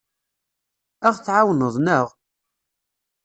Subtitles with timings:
[1.07, 2.07] Ad aɣ-tɛawneḍ, naɣ?